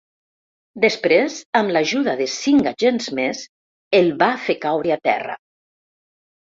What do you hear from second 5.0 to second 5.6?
terra.